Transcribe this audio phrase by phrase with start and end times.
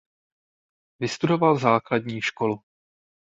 [0.99, 2.63] Vystudoval základní školu.